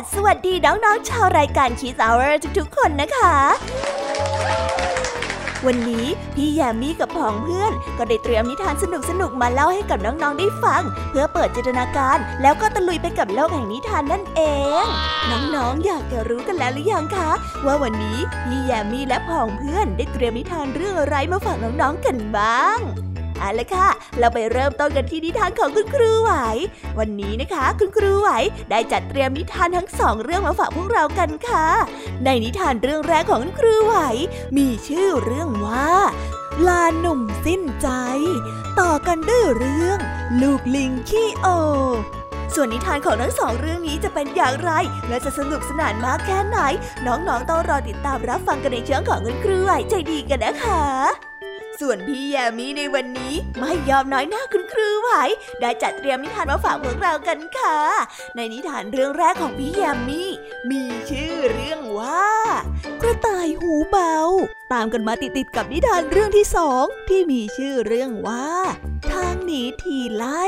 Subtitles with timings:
[0.00, 3.34] สสวัสดีน้องๆชาวรายการคีสาวร์ทุกๆคนนะคะ
[5.66, 8.84] วันนี้พี่แยมมี่กับผองเพื่อน ก็ได้เตรียมนิทานส
[9.20, 14.40] นุกๆมาเล่าให้กับน้องๆได้ฟัง เพื่อเปิดจินตนาการ แล้วก็ตะลุยไปกับโลกแห่งนิทานนั่นเอ
[14.82, 14.84] ง
[15.30, 17.30] น้องๆอยากจะรู้กันแล้วหรือยังคะ
[17.66, 22.80] ว่าวันนี้พี่แยมมี่และผองเพื่อนได้เตรียมนิทานเรื่องอะไรมาฝากน้องๆกันบ้าง
[23.40, 26.32] เอาละค่ะ เราไปเริ่มต้นกันที่นิทานของคุณครูไหว
[26.98, 28.30] วันนี้นะคะ คุณครูไหว
[28.70, 31.66] ได้จัดเตรียมนิทานทั้งสองเรื่องมาฝากพวกเรากันค่ะ
[32.24, 33.96] ในนิทานเรื่องแรกของคุณครูไหว
[34.56, 35.90] มีชื่อเรื่องว่า
[36.66, 37.88] ลาหนุ่มสิ้นใจ
[38.80, 39.98] ต่อกันด้วยเรื่อง
[40.42, 41.46] ลูกลิงขี้โอ
[42.54, 44.70] ส่วนนิทานของทั้งสองเรื่องนี้จะเป็นอย่างไร
[45.08, 46.58] และจะสนุกสนานมากแค่ไหน
[47.06, 51.29] น้องๆต้องรอติดตามรับฟังกันในเชิงของคุณครูไหวใจดีกันนะคะ
[51.80, 55.10] ส่วนพี่แยมี่ในวันนี้ไม่ยอมน้อยหน้าคุณครูไหว
[55.60, 57.78] ได้จัดเตรียมนิทานมาฝากพวกเรากันค่ะ
[58.36, 60.30] ในนิทานเรื่องแรกของพี่แยมมี่
[60.70, 62.30] มีชื่อเรื่องว่า
[63.02, 64.16] กระต่ายหูเบา
[64.72, 68.48] ตามกันมาติดๆกับนิทานเรื่องที่สองที่มีชื่อเรื่องว่า
[69.12, 70.44] ทางหนีทีไล่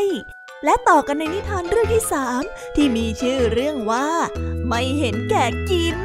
[0.64, 2.42] และต่อกันในนิทานเรื่องที่สาม
[2.76, 4.08] ที่มีชื่อเรื่องว่า
[4.68, 5.96] ไม่เห็นแก่กิน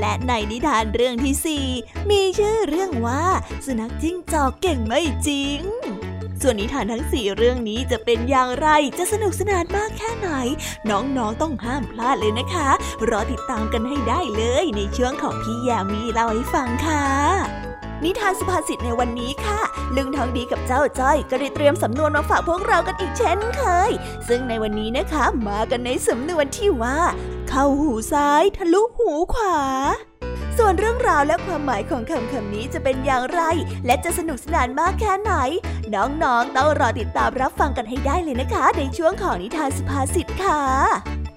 [0.00, 1.66] และในนิทานเรื่องที่สี่
[2.10, 3.24] มีชื่อเรื่องว่า
[3.64, 5.60] สุนัขจิ้งจอกเก่งไม่จริง
[6.42, 10.28] ส่วนนิทานทั้งสี่เรื่องนี้จะเป็นอย่างไรจะสนุกสนานมากแค่ไหน
[10.90, 12.68] น้องๆต้องห้ามพลาดเลยนะคะ
[13.08, 17.06] รอติดตามกันให้ได้เลยในช่วงของพี่ยามีเล่าให้ฟังค่ะ
[18.04, 19.60] นิทานสุภาษิตในวันนี้ค่ะ
[19.96, 23.90] ลุงทองดีกับเจ้าจ้อยก็ได้เตรียมสำนวนมาฝากพวกเรากันอีกเช่นเคย
[24.28, 26.98] ซึ่งในวันนี้นะคะ มากันในสำนวนที่ว่า
[27.48, 29.58] เข้าหูซ้ายทะลุหูขวา
[30.58, 33.42] ส่วนเรื่องราวและความหมายของคำคำนี้จะเป็นอย่างไร
[33.86, 35.32] และจะสนุกสนานมากแค่ไหน
[35.94, 41.15] น้องๆ ต้องรอติดตามรับฟังกันให้ได้เลยนะคะ ในช่วงของนิทานสุภาษิตค่ะ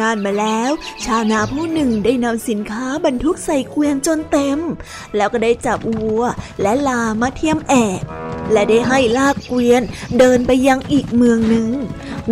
[0.00, 0.70] นานมาแล้ว
[1.04, 4.58] ชาวนาผู้หนึ่งได้นำสินค้าบรรทุกใส่เกวียนจนเต็ม
[5.16, 6.22] แล้วก็ได้จับวัว
[6.62, 8.02] และลามาเทียมแอบ
[8.52, 9.82] และได้ให้ลากเกวียน
[10.18, 11.68] เดินไปยังอีกเมืองหนึ่ง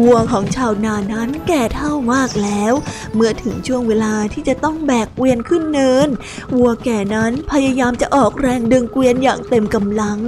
[0.02, 2.73] วัวของชาวนานั้นแก่เท่ามากแล้ว
[3.14, 6.08] เมื่อถึงช่วงเวลาที่จะต้องแบกเกวียนขึ้นเนิน
[6.56, 10.19] วัวแก่นั้นพยายามจะออกแรงดึงเกวียนอย่างเต็มกำลัง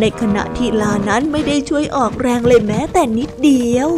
[0.00, 3.90] ในขณะที่ลานั้นไม่ได้ช่วยออกแรงเลยแม้แต่นิดเดียว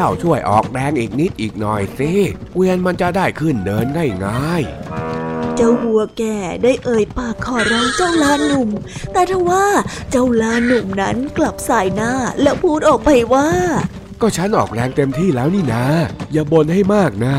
[0.00, 2.10] เจ้าช่วยออกแรงอีกนิดอีกหน่อยสิ
[2.52, 3.86] เกวียนมันจะได้ขึ้นเดิน
[4.24, 8.68] ง่ายๆเจ้าวัวแก่ได้เอ่ยปากขอร้องเจ้าลาหนุ่ม
[9.12, 9.66] แต่ทว่า
[10.10, 12.12] เจ้าลาหนุ่มนั้นกลับสายหน้า
[12.42, 13.48] แล้วพูดออกไปว่า
[14.20, 15.84] ก็ฉันออกแรงเต็มที่แล้วนี่นะ
[16.32, 17.36] อย่าบ่นให้มากนะ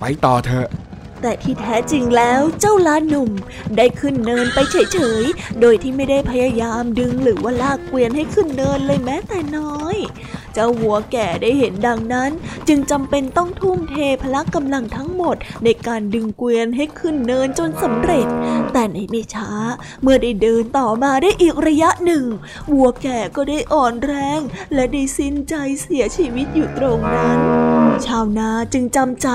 [0.00, 0.68] ไปต่อเถอะ
[1.22, 3.30] แต่ที่แท้จริงแล้วเจ้าลาหนุ่ม
[3.76, 9.96] ได้ขึ้นเนินไปเฉยๆ โดยที่ไม่ได้พยายามดึงหรือว่าลากเกวียนให้ขึ้นเนินเลยแม้แต่น้อย
[10.54, 12.30] เจ้าวัวแก่ได้เห็นดังนั้น
[12.68, 18.26] จึงจำเป็นต้องทุ่มเทพละกำลังทั้งหมดในการดึงเกวียนให้ขึ้นเนินจนสำเร็จ
[18.72, 19.50] แต่ในไม่ช้า
[20.02, 22.24] เมื่อได้เดินต่อมาได้อีกระยะหนึ่ง
[22.72, 24.40] วัวแก่ก็ได้อ่อนแรง
[24.74, 27.38] และได้สิ้นใจเสียชีวิตอยู่ตรงนั้น
[28.06, 29.28] ชาวนาจึงจำใจ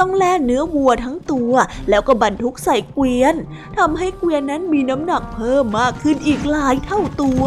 [0.00, 1.52] ต้องแล่เนื้อวัวทั้งตัว
[1.88, 3.34] แล้วก็บรรทุกใส่เกวียน
[3.78, 7.44] ทำให้เกวียนนั้นมีน้ำหนักเพิ่มมากขึ้นอีกหลายเท่าตัว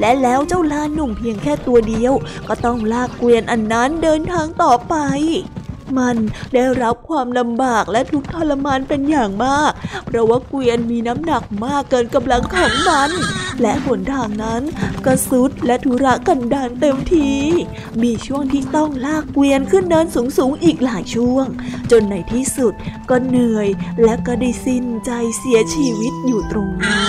[0.00, 2.12] และแล้วเจ้าลาหนุ่มเพียงแค่ตัวเดียว
[2.48, 4.94] ก็ต้องลากเกวียนอันนั้นเดินทางต่อไป
[5.98, 6.16] มัน
[6.54, 9.72] ได้รับความลำบากและทุกข์ทรมานเป็นอย่างมาก
[10.06, 13.10] เพราะว่าเกวียนมีน้ำหนักมากเกินกำลังของมัน
[13.60, 14.62] และหนทางนั้น
[15.04, 17.30] ก็สุดและทุระกันดานเต็มที
[18.02, 21.46] มีช่วงที่ต้องลากเกวียนขึ้นเนินสูงๆอีกหลายช่วง
[21.90, 22.74] จนในที่สุด
[23.10, 23.68] ก็เหนื่อย
[24.04, 27.00] และก็ได้สิ้นใจเสียชีวิตอยู่ตรงนั้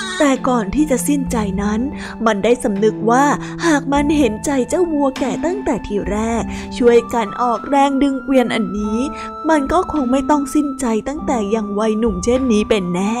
[0.00, 1.80] น แต่ก่อนที่จะสิ้นใจนั้น
[2.26, 3.24] มันได้สำนึกว่า
[3.66, 6.42] หากมันเห็นใจเจ้าวัวแก่ตั้งแต่ทีแรก
[6.76, 8.98] ช่วยกันออกแรงดึงเกวียนอันนี้
[9.48, 13.20] มันก็คงไม่ต้องสิ้นใจตั้งแต่ยังวัยหนุ่มเช่นนี้เป็นแน่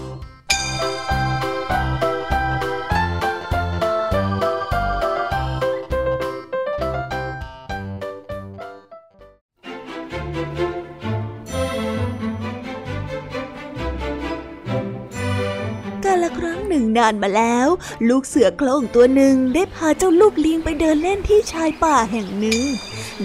[16.97, 17.67] นานมาแล้ว
[18.09, 22.61] ลูกเสือโคร่งตัวหนึ่งได้พาเจ้าลูกลิงไปเดินเล่นที่ชายป่าแห่งหนึ่ง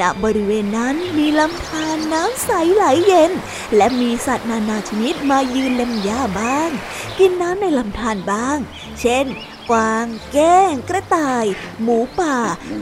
[0.00, 3.32] ณ บริเวณนั้นมีลำธารน้ำใสไหลเย็น
[3.76, 6.70] และมีสัตว์นานาชนิดมายืนเล่นหญ้าบ้าง
[7.18, 8.58] กินน้ำในลำธารบ้าง
[9.00, 9.26] เช่น
[9.70, 11.44] กวาง แก้ง กระต่าย
[11.82, 12.36] หมูป่า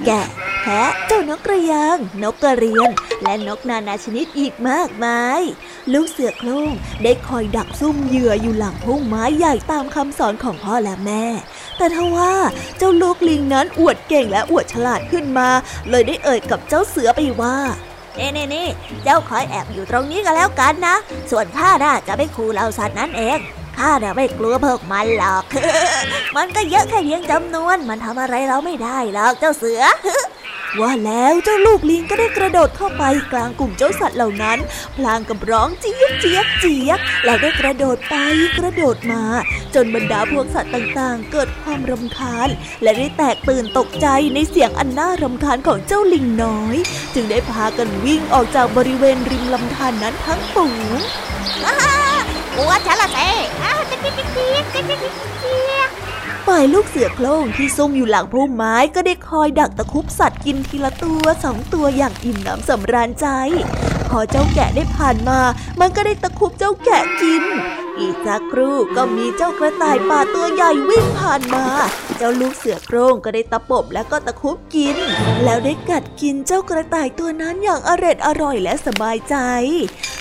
[0.06, 0.26] แกะ
[0.60, 2.90] แพะ เจ้านกกระยาง นกกระเรียน
[3.22, 5.40] และนกนานาชนิดอีกมากมาย
[5.92, 6.70] ลูกเสือโคร่ง
[7.02, 11.24] ได้คอยดักซุ่มเหยื่ออยู่หลังพุ่มไม้ใหญ่ตามคำสอนของพ่อและแม่
[11.76, 12.32] แต่ทว่า
[12.78, 15.48] เจ้าลูกลิงนั้นอวดเก่งและอวดฉลาดขึ้นมา
[15.90, 17.56] เลยได้เอ่ยกับเจ้าเสือไปว่า
[18.16, 18.66] เน่เน่เน่
[19.04, 20.96] เจ้าคอยแอบอยู่ตรงนี้ก็แล้วกันนะ
[21.30, 23.38] ส่วนข้าน่ะจะไม่คูเราสัตว์นั้นเอง
[23.78, 25.44] ข้าน่ะไม่กลัวพวกมันหรอก
[26.36, 29.82] มันก็เยอะแค่เพียงจำนวน มันทำอะไรเราไม่ได้หรอกเจ้าเสือ
[30.80, 33.02] ว่าแล้วเจ้าลูกลิงก็ได้กระโดดเข้าไป
[33.32, 34.58] กลางกลุ่มเจ้าสัตว์เหล่านั้น
[34.96, 38.14] พลางกับร้องเจี๊ยบเจี๊ยบเจี๊ยบแล้วได้กระโดดไป
[38.58, 39.22] กระโดดมา
[39.74, 42.48] จนบรรดาพวกสัตว์ต่างๆ เกิดความรำคาญ
[42.82, 46.76] และได้แตกตื่นตกใจในเสียงอันน่ารำคาญของเจ้าลิงน้อย
[47.14, 51.00] จึงได้พากันวิ่งออกจากบริเวณริมลำธารนนั้นทั้งฝูง
[52.56, 53.30] กลัวฉันละเซ่
[56.46, 63.26] ฝ่ายลูกเสือโคร่งที่ซุ่มอยู่หลังพุ่มไม้ก็ได้คอยดักตะคุบสัตว์กินทีละตัวสองตัวอย่างอิ่มหนำสำราญใจ
[64.10, 65.40] พอเจ้าแกะได้ผ่านมา
[65.80, 67.42] มันก็ได้ตะคุบเจ้าแกะกิน
[68.00, 71.64] อีกสักครู่ก็มีเจ้ากระต่ายป่าตัวใหญ่วิ่งผ่านมา
[72.18, 74.96] เจ้าลูกเสือโคร่งก็ได้ตะปบและก็ตะคุบกิน
[75.44, 79.36] แล้วได้กัดกินเจ้ากระต่ายตัวนั้นอย่างอร็ดอร่อยและสบายใจ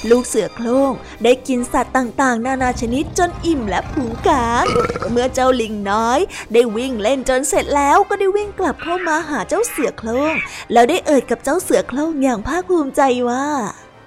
[0.09, 0.91] ลูกเสือโคร่ง
[1.23, 4.65] ได้กินสัตว์ต่างๆ นานาชนิดจนอิ่มและผูกาง
[5.11, 6.12] เมื่อเจ้าลิงน้อย
[6.53, 10.35] ได้วิ่งเล่นจนเสร็จแล้วก็ได้วิ่งกลับเข้ามาหาเจ้าเสือโคร่ง
[10.73, 13.45] แล้วได้เอ่ยกับเจ้าเสือโคร่งอย่างภาคภูมิใจว่า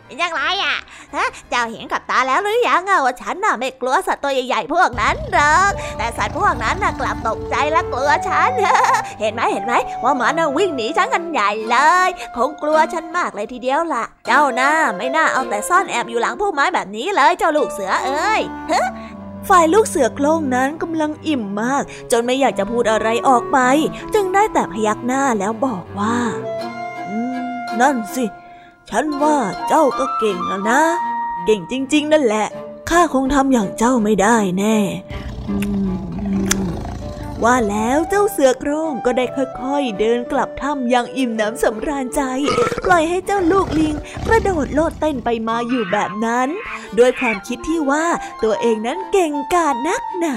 [0.06, 0.76] เป็นยังไงอะ
[1.16, 8.50] ฮะเจ้าเห็นกับตาแล้วหรือยังอะว่าฉันน่ะไม่กลัวสัตว์ตัวใหญ่ๆพวกนั้นหรอกแต่สัตว์พวกนั้นน่ะกลับตกใจและกลัวฉัน
[9.20, 9.72] เห็นไหมเห็นไหม
[10.04, 18.40] ว่ามันน่ะวิ่งหนีฉันกันใหญ่เลย คงกลัวฉันมากเลยทีเดียวล่ะ เจ้าน่าไม่น่าเอาแต่ซ่อนแอบอยู่หลังพุ่มไม้แบบนี้เลยเจ้าลูกเสือเอ้ย
[19.48, 23.58] ฝ่ายลูกเสือโคร่งนั้นกำลังอิ่มมาก จนไม่อยากจะพูดอะไรออกไป
[24.14, 26.18] จึงได้แต่พยักหน้าแล้วบอกว่า
[27.80, 28.24] นั่นสิ
[28.90, 29.36] ฉันว่า
[29.68, 30.82] เจ้าก็เก่งแล้วนะ
[31.44, 32.46] เก่งจริง ๆ นั่นแหละ
[32.90, 34.76] ข้าคงทำอย่างเจ้าไม่ได้แน่
[37.44, 42.22] ว่าแล้วเจ้าเสือโคร่งก็ได้ค่อยๆ เดินกลับถ้ำอย่างอิ่มหนำสำราญใจ
[42.84, 43.94] ปล่อยให้เจ้าลูกลิง
[44.26, 46.48] กระโดดโลดเต้นไปมาอยู่แบบนั้น
[46.98, 48.06] ด้วยความคิดที่ว่า
[48.42, 50.36] ตัวเองนั้นเก่งกาจนักหนา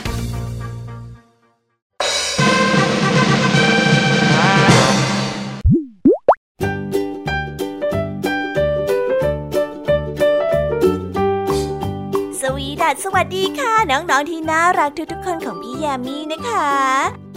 [12.91, 16.69] สวัสวัสดีค่ะ น้องๆที่น่ารักทุกๆคนของพี่ยามีนะคะ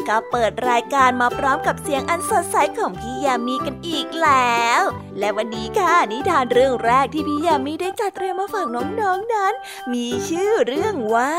[0.09, 4.83] ก็เปิดรายการมาพร้อมกับเสียงอันสดใสของพี่ยามีกันอีกแล้ว
[5.19, 8.85] และวันนี้ค่ะนิทานเรื่องแรกที่พี่ยามีได้จัดเตรียมมาฝากน้อ
[9.17, 9.55] งๆนนั้น
[9.93, 11.35] มีชื่อเรื่องว่า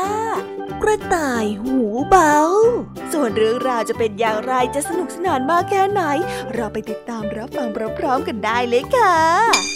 [0.82, 2.36] กระต่ายหูเบา
[3.12, 6.02] ส่วนเรื่องราวจะเป็นอย่างไรจะสนุกสนานมากแค่ไหน
[6.54, 9.75] เราไปติดตามรับฟังพร้อมๆกันได้เลยค่ะ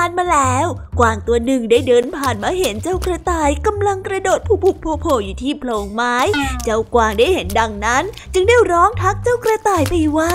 [0.00, 0.66] านมาแล้ว
[0.98, 6.16] กวางตัวหนึ่งได้เดินผ่านมาเห็นเจ้ากระต่ายกำลังกระโดดผุบๆโผล่อยู่ที่โพรงไม้
[6.64, 10.34] เจ้ากวางได้เห็นดังนั้น จึงได้ร้องทักเจ้ากระต่ายไปว่า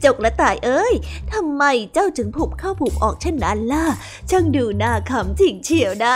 [0.00, 0.94] เจ้ากระต่ายเอ้ย
[1.32, 3.86] ทำไมเจ้าจึงผุบเข้าผุบออกเช่นนั้นล่ะ
[4.30, 6.14] ช่างดูน่าขำจริงเฉียวนะ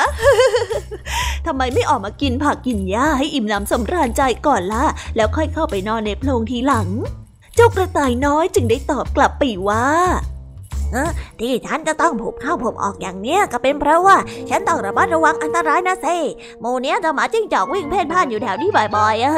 [1.46, 6.88] ทำไมไม่ออกมากินผักกินหญ้าให้อิ่มน้ำสำราญใจก่อนล่ะ แล้วค่อยเข้าไปนอนในโพรงทีหลัง
[7.56, 9.86] เจ้ากระต่ายน้อยจึงได้ตอบกลับไปว่า
[11.40, 14.16] ที่ฉันจะต้องผุบเข้าผุบออกอย่างเนี้ยก็เป็นเพราะว่า
[14.50, 16.18] ฉันต้องระมัดระวังอันตรายนะเซ่
[16.60, 19.28] หมูเนี้ยจะหมาจิ้งจอกวิ่งเพ่นพ่านอยู่แถวนี้บ่อยๆเอ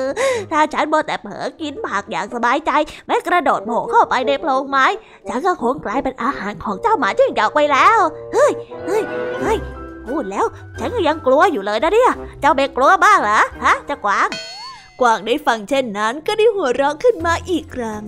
[0.00, 0.04] อ
[0.52, 2.70] ถ้าฉันโมแต่เผลอกินผักอย่างสบายใจ
[3.06, 4.86] ไม่กระโดดโผล่เข้าไปในโพรงไม้
[5.28, 7.98] ฉันก็คงกลายเป็นอาหารของเจ้าหมาจิ้งจอกไปแล้ว
[8.32, 8.52] เฮ้ย
[8.86, 9.02] เฮ้ย
[9.40, 9.58] เฮ้ย
[10.06, 10.46] พูดแล้ว
[10.78, 14.28] ฉันก็ยังกลัวอยู่เลยนะเนี่ย เจ้าเบกกลัวบ้างเหรอฮะเจ้ากวาง
[15.00, 18.04] กวางได้ฟังเช่นนั้นก็ได้หัวเราะขึ้นมาอีกครั้ง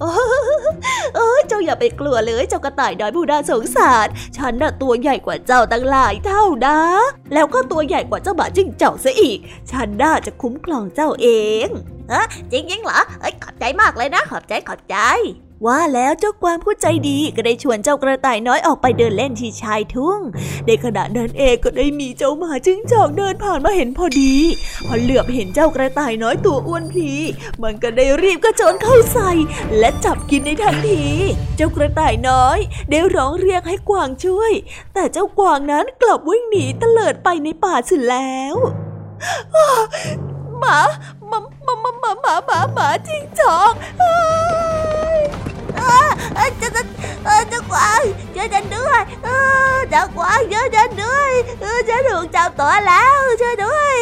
[0.00, 0.10] โอ้
[1.14, 6.78] เอ้ยเจ้าอย่าไปกลัวเลย เจ้ากระต่ายน้อยผู้น่าสงสาร ฉันน่ะตัวใหญ่กว่าเจ้าตั้งหลายเท่านะ
[7.32, 9.38] แล้วก็ตัวใหญ่กว่าเจ้าหมาจิ้งจอกซะอีก
[9.70, 11.28] ฉันน่าจะคุ้มครองเจ้าเอ
[11.64, 11.66] ง
[12.12, 14.96] ฮะจริงยิงเหรอเอ้ยขอบใจมากเลยนะ ขอบใจขอบใจ
[15.64, 20.20] ว่าแล้วเจ้ากวางผู้ใจดีก็ได้ชวนเจ้ากระต่ายน้อยออกไปเดินเล่นที่ชายทุ่ง
[20.66, 24.34] ในขณะนั้นเองก็ได้มีเจ้าหมาจิ้งจอกเดินผ่านมาเห็นพอดี
[24.86, 27.10] พอเหลือบเห็นเจ้ากระต่ายน้อยตัวอ้วนพี
[27.62, 29.30] มันก็ได้รีบกระโจนเข้าใส่
[29.78, 31.04] และจับกินในทันที
[31.56, 32.58] เจ้ากระต่ายน้อย
[32.90, 34.52] ได้ร้องเรียกให้กวางช่วย
[34.94, 38.54] แต่เจ้ากวางนั้นกลับวิ่งหนีเตลิดไปในป่าเสียแล้ว
[40.60, 40.76] หมา
[41.28, 44.18] หมาหมาหมาหมาหมาหมาหมาจิ้งจอกอ้า
[45.18, 45.20] ย
[45.80, 45.98] อ้า
[46.34, 46.84] เอ้ยเจ้าเจ้า
[47.48, 48.02] เจ้ากวาง
[48.34, 49.28] ช่วยฉันด้วยเอ
[49.74, 53.98] อเจ้ากวางช่วยฉันด้วยเออฉันถูกจับตัวแล้วช่วยด้วย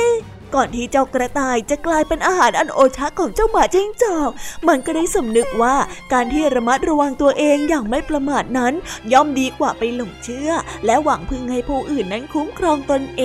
[0.55, 4.31] ก่อนที่เจ้ากระต่ายจะกลายเป็นอาหารอันโอชะของเจ้าหมาจิ้งจอก
[4.69, 5.77] มันก็ได้สำนึกว่า
[6.13, 8.73] การที่ระมัดระวังตัวเองอย่างไม่ประมาทนั้น
[9.13, 10.51] ย่อมดีกว่าไปหลงเชื่อ
[10.87, 13.23] และหวังพึ่งให้ผู้อื่นนั้นคุ้มครองตนเอ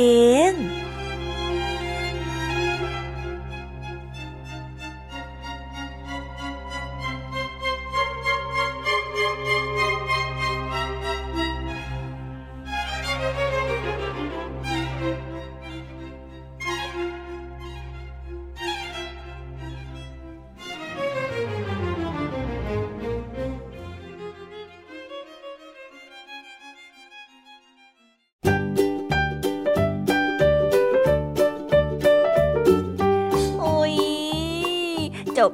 [0.49, 0.51] ง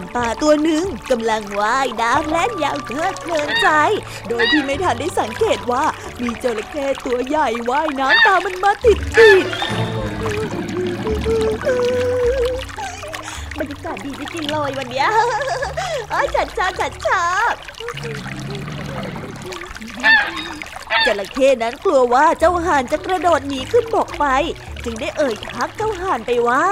[0.00, 3.68] นป่าตัวหนึ่งกำลังว่ายน้ำและยาวเพลิดเพลินใจ
[4.28, 5.84] โดยที่ไม่ทันได้สังเกตว่า
[6.20, 9.46] มีจระเข้ตัวใหญ่ว่ายน้ำตามมันมาติดติด
[13.58, 15.06] บรรยากาศดีจริงๆเลยวันนี้
[16.10, 17.52] เอ้ยฉันชอบฉันชอบ
[21.06, 24.24] จระเข้นั้นกลัวว่าเจ้าห่านจะกระโดดหนีขึ้นบกไป
[24.84, 26.66] จึงได้เอ่ยทักเจ้าห่านไปว่า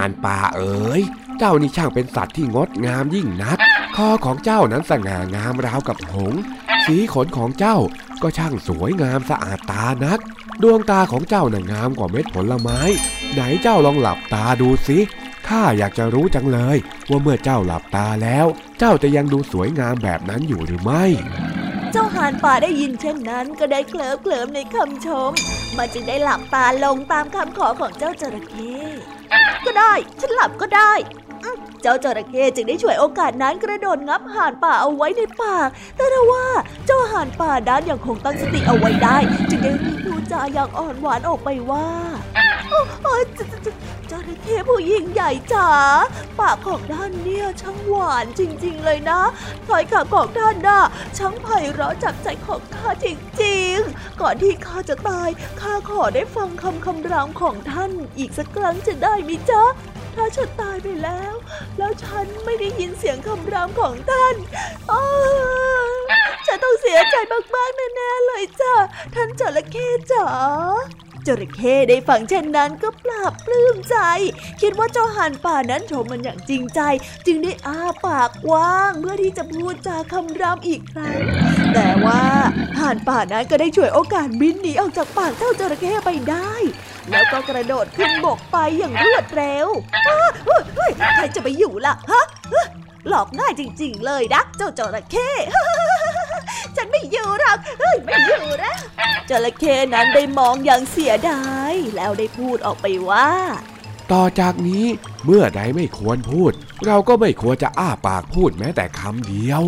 [0.00, 1.02] านป่าเอ๋ย
[1.38, 3.58] เจ้านี่ช่างเป็นสัตว์ที่งดงามยิ่งนัก
[3.96, 6.40] คอของเจ้านั้นสง่างามราวกับหงส์
[6.86, 7.76] สีขนของเจ้า
[8.22, 10.20] ก็ช่างสวยงามสะอาดตานัก
[10.62, 12.80] ดวงตาของเจ้าน่ะงามกว่าเม็ดผลไม้
[13.32, 14.98] ไหนเจ้าลองหลับตาดูสิ
[15.48, 16.76] ข้าอยากจะรู้จังเลย
[17.10, 18.46] ว่าเมื่อเจ้าหลับตาแล้ว
[18.78, 21.04] เจ้าจะยังดูสวยงามแบบนั้นอยู่หรือไม่
[21.92, 25.30] เจ้าหานป่าได้ยินเช่นนั้นก็ได้เคลิ้มเคลิมในคำชม
[25.76, 28.78] มันจึงได้หลับตาลงตามคำขอของเจ้าจระเข้
[29.66, 30.92] ก็ได้ ฉันหลับก็ได้
[31.82, 36.46] เจ้าจระเข้จึงได้ช่วยโอกาสนั้นกระโดดงับห่านป่าเอาไว้ในปากแต่ถ้าว่า
[36.86, 39.16] เจ้าห่านป่าด้านยังคงตั้งสติเอาไว้ได้
[39.50, 41.86] จึงได้รีบพูดจาอย่างอ่อนหวานออกไปว่า
[44.10, 45.68] จระเข้ผู้ยิ่งใหญ่จ๋า
[46.40, 49.20] ปากของท่านเนี่ยช่างหวานจริง ๆ เลยนะ
[49.66, 50.82] ถ้อยคำของท่านน่ะ
[51.18, 53.06] ช่างไพเราะจับใจของข้าจ
[53.42, 55.28] ริง ๆ ก่อนที่ข้าจะตาย
[55.60, 59.62] ข้าขอได้ฟังคำคำรามของท่านอีกสักครั้งจะได้มิจ๊ะ
[60.14, 61.34] ถ้าฉันตายไปแล้ว
[61.78, 64.34] แล้วฉันไม่ได้ยินเสียงคำรามของท่าน
[64.90, 64.92] อ
[66.46, 67.16] ฉันต้องเสียใจ
[67.54, 68.74] มากๆแน่ๆเลยจ้ะ
[69.14, 70.28] ท่านจระเข้จ๋า
[71.26, 73.96] จระเข้ได้ฟังเช่นนั้นก็ปราบปลื้มใจ
[74.62, 76.80] คิดว่าเจ้าห่านป่านั้นชมมันอย่างจริงใจ
[77.26, 81.18] จึงได้อ้าปากกว้างเพื่อที่จะพูดจาคำรามอีกครั้ง
[81.74, 82.22] แต่ว่า
[82.78, 86.52] ห่านป่านั้นก็ได้ช่วยโอกาสบินหนีออกจากปากเจ้าจระเข้ไปได้
[87.10, 89.68] แล้วก็กระโดดขึ้นบกไปอย่างรวดเร็ว
[91.14, 92.24] ใครจะไปอยู่ล่ะฮะ
[93.08, 95.30] หลอกง่ายจริง ๆ เลยนะเจ้าจระเข้
[96.76, 98.74] ฉันไม่อยู่หรอกเฮ้ยไม่อยู่นะ
[99.30, 103.28] จระเข้นั้นได้มองอย่างเสียดาย แล้วได้พูดออกไปว่า
[104.12, 104.86] ต่อจากนี้
[105.24, 106.52] เมื่อใดไม่ควรพูด
[106.86, 109.62] เราก็ไม่ควรจะอ้าปากพูดแม้แต่คำเดียว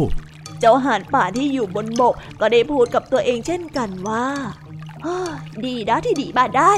[0.60, 4.26] เจ้าห่านป่าที่อยู่บนบก ก็ได้พูดกับตัวเองเช่นกันว่า
[5.64, 6.72] ดีนะที่ดีบ้าได้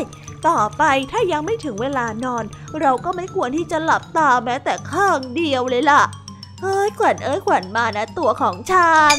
[0.48, 2.44] ต่อไปถ้ายังไม่ถึงเวลานอน
[2.80, 6.02] เราก็ไม่ควรที่จะหลับตาแม้แต่ข้างเดียวเลยล่ะ
[6.62, 9.18] เอ้ยขวัญเอ้ยขวัญมานะตัวของฉัน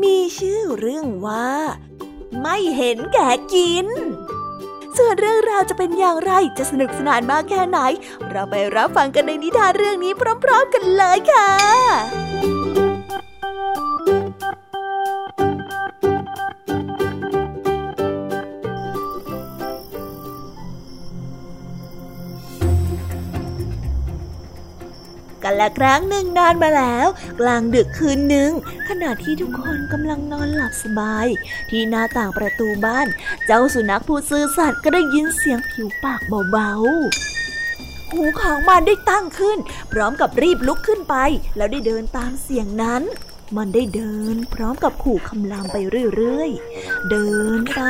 [0.00, 1.50] มีชื่อเรื่องว่า
[2.42, 3.86] ไม่เห็นแก่กิน
[4.96, 7.78] ส่วนเรื่องราวจะเป็นอย่างไรจะสนุกสนานมากแค่ไหน
[8.30, 10.12] เราไปรับฟังกันในนิทานเรื่องนี้
[10.44, 11.50] พร้อม ๆ กันเลยค่ะ
[25.44, 27.06] กันละครั้งหนึ่งนานมาแล้ว
[27.40, 28.50] กลางดึกคืนหนึ่ง
[28.88, 31.26] ขณะที่ทุกคนกำลังนอนหลับสบาย
[31.70, 33.06] ที่หน้าต่างประตูบ้าน
[33.46, 39.58] เจ้าสุนัขผู้ซื่อสัตย์ก็ได้ยินเสียงผิวปากเบาๆ หูของมันได้ตั้งขึ้น
[39.92, 41.14] พร้อมกับรีบลุกขึ้นไป
[41.56, 43.02] แล้วได้เดินตามเสียงนั้น
[43.56, 45.76] มันได้เดินพร้อมกับขู่คำรามไป
[46.16, 47.80] เรื่อยๆ เดินไป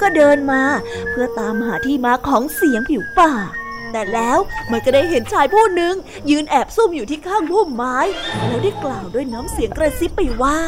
[0.00, 0.62] ก็เดินมา
[1.10, 3.50] เพื่อตามหาที่มาของเสียงผิวปาก
[3.92, 4.38] แต่แล้ว
[4.70, 5.94] มันก็ได้เห็นชายผู้หนึ่ง
[6.30, 7.98] ยืนแอบซุ่มอยู่ที่ข้างพุ่มไม้
[8.48, 10.58] แล้วได้กล่าวด้วยน้ำเสียงกระซิบไปว่า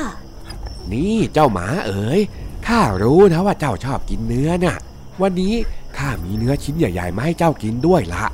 [0.92, 2.20] นี่เจ้าหมาเอ๋ย
[2.66, 4.78] ข้ารู้นะว่าเจ้าชอบกินเนื้อน่ะ
[5.22, 5.54] วันนี้
[5.98, 8.24] ข้ามีเนื้อชิ้นใหญ่ๆมาให้เจ้ากินด้วยละ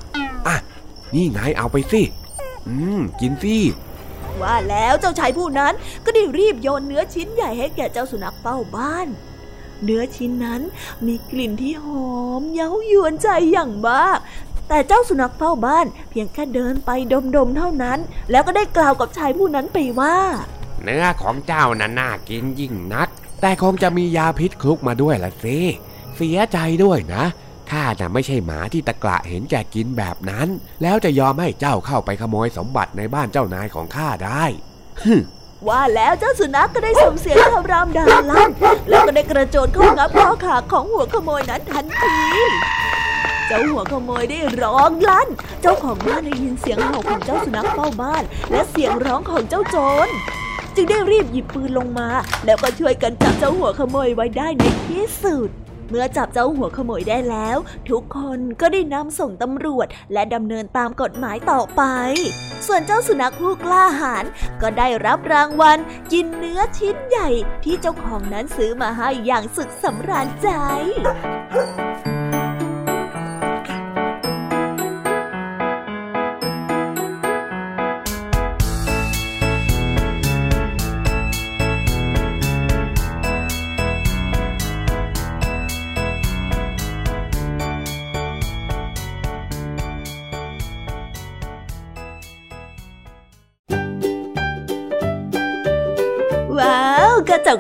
[0.46, 0.56] อะ
[1.14, 2.02] นี่ไงเอาไปสิ
[2.66, 3.58] อืม กินสิ
[4.42, 5.74] ว่าแล้วเจ้าชายผู้นั้น
[6.04, 9.08] ก็ได้รีบโยนเนื้อชิ้นใหญ่ให้แก่เจ้าสุนัขเฝ้าบ้าน
[9.84, 10.62] เนื้อชิ้นนั้น
[11.06, 14.18] มีกลิ่นที่หอมเย้ายวนใจอย่างมาก
[14.72, 16.90] แต่เจ้าสุนัขเฝ้าบ้าน เพียงแค่เดินไป
[17.36, 17.98] ดมๆเท่านั้น
[18.30, 20.16] แล้วก็ได้กล่าวกับชายผู้นั้นไปว่า
[20.82, 23.08] เนื้อของเจ้าน่ะน่ากินยิ่งนัก
[23.40, 25.58] แต่คงจะมียาพิษคลุกมาด้วยละสิ
[26.16, 27.24] เสียใจด้วยนะ
[27.70, 30.48] ข้าน่ะไม่ใช่หมาที่ตะกละเห็นแก่กินแบบนั้น
[30.82, 34.44] แล้วจะยอมให้เจ้าเข้าไปขโมยสมบัติในบ้านเจ้านายของข้าได้
[35.02, 35.22] ฮึม
[35.68, 38.50] ว่าแล้วเจ้าสุนัขก็ได้ส่งเสียงคำรามดังลั่น
[38.88, 42.16] แล้วก็ได้กระโจนเข้างับข้อขาของหัวขโมยนั้นทันที
[43.52, 45.28] เจ้าหัวขโมยได้ร้องลั่น
[45.62, 50.08] เจ้าของบ้านได้ยินเสียงเห่าของเจ้าสุนัขเฝ้าบ้าน และเสียงร้องของเจ้าโจร
[50.74, 52.08] จึงได้รีบหยิบปืนลงมา
[52.44, 55.50] แล้วก็ช่วยกันจับเจ้าหัวขโมยไว้ได้ในที่สุด
[55.88, 57.58] เมื่อจับเจ้าหัวขโมยได้แล้ว
[57.90, 61.82] ทุกคนก็ได้นำส่งตำรวจ และดำเนินตามกฎหมายต่อไป
[62.66, 64.24] ส่วนเจ้าสุนัขผู้กล้าหาญ
[64.62, 65.78] ก็ได้รับรางวัล
[66.12, 67.28] กินเนื้อชิ้นใหญ่
[67.64, 70.48] ที่เจ้าของนั้นซื้อมาให้อย่างสุดสำราญใจ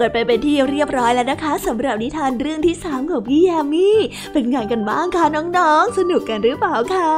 [0.00, 3.88] ก็จบกันไปเป็นที่เรียบร้อยแล้วนะคะสำหรับนิทานเรื่องที่สามของพี่ยามี
[4.32, 7.12] เป็นไงกันบ้างคะน้องๆ สนุกกันหรือเปล่าคะ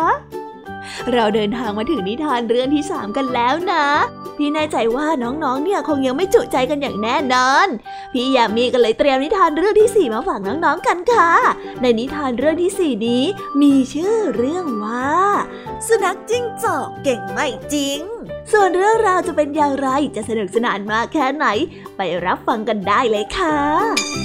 [1.12, 3.86] เราเดินทางมาถึงนิทานเรื่องที่สามกันแล้วนะ
[4.36, 7.66] พี่แน่ใจว่าน้องๆ เนี่ยคงยังไม่จุใจกันอย่างแน่นอน
[8.12, 11.30] พี่ยามีก็เลยเตรียมนิทานเรื่องที่สี่มาฝากน้องๆ กันค่ะ
[11.80, 13.24] ในนิทานเรื่องที่สี่นี้
[13.62, 15.12] มีชื่อเรื่องว่า
[15.86, 18.00] สุนัขจิ้งจอกเก่งไม่จริง
[18.52, 21.46] ส่วนเรื่องราวจะเป็นอย่างไรจะสนุกสนานมากแค่ไหน
[21.96, 24.21] ไปรับฟังกันได้เลยค่ะ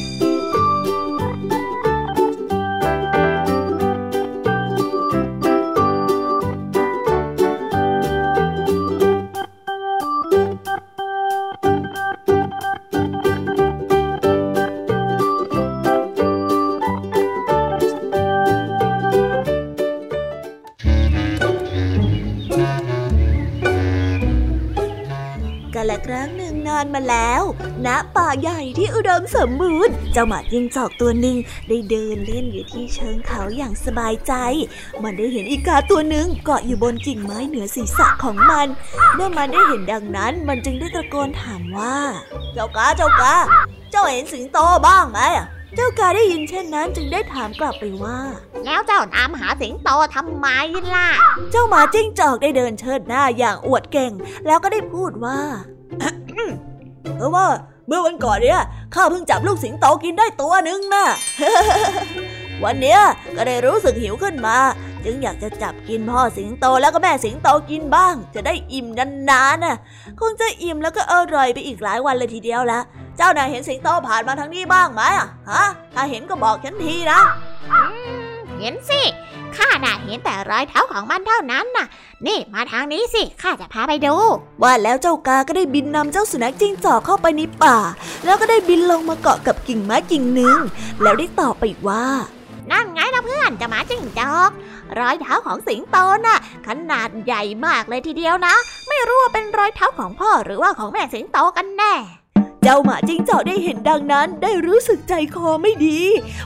[27.86, 31.38] ณป่าใหญ่ที่อุดมสมบูรณ์ เจ้าหมาจิ้งจอกตัวหนึ่ง
[31.68, 34.34] ได้เดินเล่นอยู่ที่เชิงเขาอย่างสบายใจ
[35.04, 38.68] มันได้เห็นอีกาตัวหนึ่งเกาะอยู่บนกิ่งไม้เหนือศีรษะของมัน
[39.16, 41.98] เมื่อมันได้เห็นดังนั้น มันจึงได้ตะโกนถามว่า
[42.54, 43.36] เจ้ากาเจ้ากา
[43.92, 45.20] เจ้าเห็นสิงโตบ้างไหม
[45.76, 48.20] เจ้ากาได้ยินเช่นนั้นจึงได้ถามกลับไปว่า
[48.66, 50.48] แล้วเจ้าตามหาสิงโตทำไม
[50.96, 51.10] ล่ะ
[51.52, 54.12] เจ้าหมาจิ้งจอกได้เดินเชิดหน้าอย่างอวดเก่ง
[54.46, 55.40] แล้วก็ได้พูดว่า
[57.16, 57.48] เพราะว่า
[57.88, 58.62] เมื่อวันก่อนเนี่ย
[58.96, 61.06] ข้าเพิ่งจับลูกสิงโตกินได้ตัวหนึ่งนะ
[62.64, 63.00] วันเนี้ย
[63.36, 64.58] ก็ได้รู้สึกหิวขึ้นมา
[65.06, 68.88] จึงอยากจะจับกินพ่อสิงโตแล้วก็แม่สิงโตกินบ้าง จะได้อิ่ม
[69.30, 69.78] นานๆน่ะ
[70.20, 72.80] คงจะอิ่มแล้วก็อร่อยไปอีกหลายวันเลยทีเดียวละ
[73.18, 77.20] เจ้านายเห็นสิงโตผ่านมาทางนี้บ้างไหมอะฮะถ้าเห็นก็บอกฉันทีนะ
[78.60, 79.02] เห็นสิ
[79.58, 81.88] ข้าน่ะเห็นแต่รอยเท้าของมันเท่านั้นน่ะ
[82.28, 84.16] นี่มาทางนี้สิ ข้าจะพาไปดู
[84.64, 87.78] ว่าแล้วเจ้ากาก็ได้บินนำเจ้าสุนัขจิ้งจอกเข้าไปในป่า
[88.26, 90.58] แล้วก็ได้บินลงมาเกาะกับกิ่งไม้กิ่งหนึ่ง
[91.02, 92.06] แล้วได้ตอบไปว่า
[92.72, 94.52] นั่นไงล่ะเพื่อนจะหมาจิ้งจอก
[95.00, 98.56] รอยเท้าของสิงโตน่ะ ขนาดใหญ่มากเลยทีเดียวนะ
[98.88, 101.94] ไม่รู้ว่าเป็นรอยเท้าของพ่อหรือว่าของแม่สิงโตกันแน่
[102.64, 106.00] เจ้าหมาจิ้งจอกได้เห็นดังนั้นได้รู้สึกใจคอไม่ดี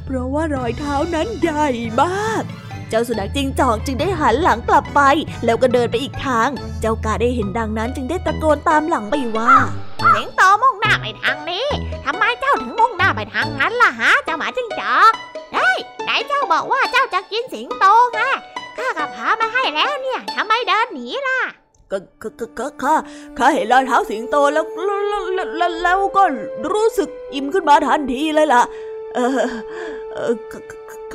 [0.06, 1.68] เพราะว่ารอยเท้านั้นใหญ่
[2.02, 2.44] มาก
[2.92, 5.02] เจ้าสุนัขจิ้งจอกจึงได้หันหลังกลับไป
[5.46, 6.50] แล้วก็เดินไปอีกทาง
[6.82, 9.54] เจ้ากาได้เห็นดังนั้นจึงได้ตะโกนตามหลังไปว่า
[10.16, 11.68] สิงโตมุ่งหน้าไปทางนี้
[12.06, 15.12] ทำไมเจ้าถึงมุ่งหน้าไปทางนั้นล่ะฮะเจ้าหมาจิ้งจอก
[15.54, 18.20] เฮ้ยไหนเจ้าบอกว่าเจ้าจะกินสิงโตไง
[18.78, 21.40] ข้าก็พามาให้แล้วเนี่ยทำไมเดินหนีล่ะ
[21.92, 22.96] ก็ก็ก็ข้า
[23.38, 24.66] ข้าเห็นรอยเท้าสิงโตแล้ว
[25.08, 26.24] แล้วแล้วก็
[26.74, 28.64] รู้สึกอิ่มขึ้นมาทันทีเลยล่ะ
[29.16, 29.40] เออ
[30.14, 30.34] เออ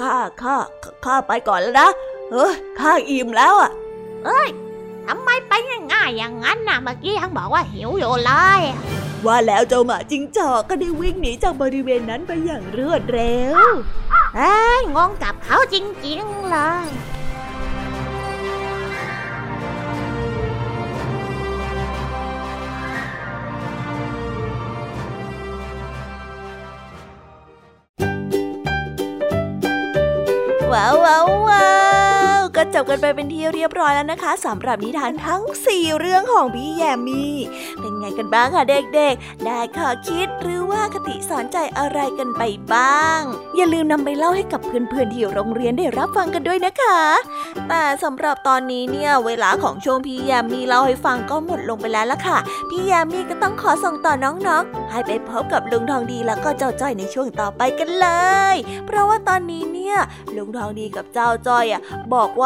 [0.01, 0.57] ข้าข้า
[1.05, 1.89] ข้าไปก่อนแล้วนะ
[2.31, 3.71] เออข้าอิ่มแล้วอะ
[4.25, 4.49] เอ้ย
[5.07, 5.53] ทำไมไป
[5.93, 8.61] ง่ายๆอย่างนั้นน่ะเมื่อกี้ยังบอกว่าหิวอยู่เลย
[9.27, 13.67] ว่าแล้วเจ้าหมาจิงจอกก็ได้วิ่งหนีจากบริเวณนั้นไปอย่างรวดเร็ว
[14.37, 16.87] เอ้ยงงกับเขาจริงๆเลย
[30.69, 31.96] 哇哇哇
[32.57, 37.35] ก็จบกันไปเป็นที่เรียบร้อยแล้วนะคะสำหรับนิทานทั้ง 4 เรื่องของพี่แยมมี่
[37.81, 42.43] เป็นไงกันบ้างคะเด็กๆ ได้ข้อคิดหรือว่าคติสอนใจอะไรกันไป
[42.73, 43.21] บ้าง
[43.57, 46.99] อย่าลืมนำไปเล่าให้กับเพื่อนๆที่โรงเรียนได้รับฟังกันด้วยนะคะ
[47.69, 52.39] แต่สำหรับตอนนี้เนี่ยเวลาของช่วงพี่แยมมี่เล่าให้ฟังก็หมดลงไปแล้วล่ะค่ะ
[52.71, 58.09] พี่แยมมี่ก็ต้องขอส่งต่อน้องๆ ให้ไปพบกับลุงทองดีแล้วก็เจ้าจ้อยในช่วงต่อไปกันเล
[58.55, 59.97] ย เพราะว่าตอนนี้เนี่ย
[60.37, 61.81] ลุงทองดีกับเจ้าจ้อยอะ
[62.15, 62.46] บอกว่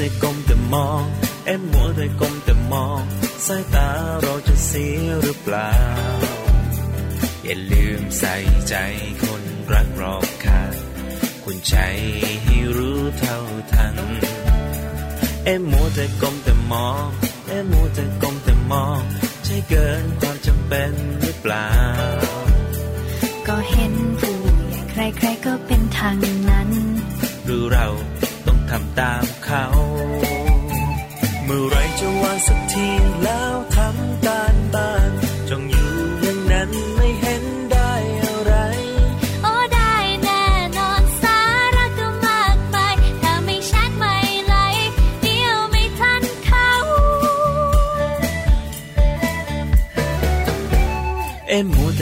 [0.00, 1.04] ik om de man
[1.44, 1.79] en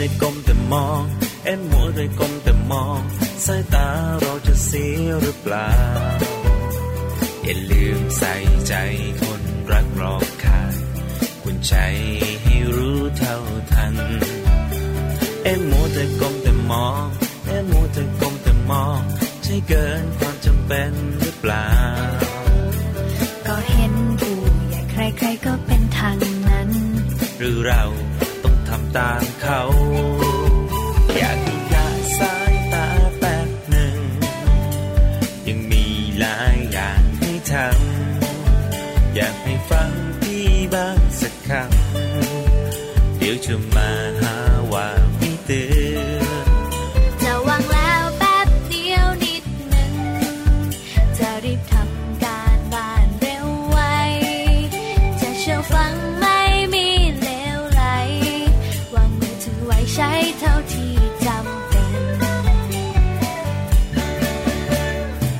[0.01, 1.03] แต่ก้มแต่มอง
[1.45, 2.99] เอ็มมัวแต่ก้มแต่มอง
[3.45, 3.87] สายตา
[4.21, 5.71] เราจะเสียหรือเปล่า
[7.43, 8.33] อย่าลืมใส่
[8.67, 8.73] ใจ
[9.21, 10.73] คนรักรอบค่าง
[11.43, 11.75] คุณใจ
[12.43, 13.37] ให้รู้เท่า
[13.71, 13.95] ทัน
[15.43, 17.05] เอ็มมัวแต่ก้มแต่มอง
[17.47, 18.99] เอ็มมัวแต่ก้มแต่มอง
[19.43, 21.69] ใช่เกินความจำเป็นหรือเปล่า
[23.47, 24.37] ก็เห็นผู้
[24.69, 26.17] ใหญ่ใครๆก็เป็นทาง
[26.49, 26.69] นั้น
[27.39, 27.83] หรือเรา
[28.97, 29.59] ต่างเขา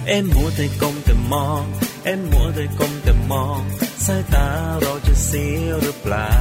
[0.10, 1.64] เอ็มมัวแต่ก้มแต่มอง
[2.06, 3.62] เอ็มมัวแต่ก้มแต่มอง
[4.06, 4.48] สายตา
[4.82, 6.34] เราจะเสียหรือเปล่า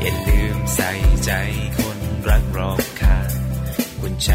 [0.00, 0.90] อย่าลืมใส่
[1.24, 1.30] ใจ
[1.78, 1.98] คน
[2.28, 3.30] รักรอบค่าง
[4.00, 4.32] คุณใจ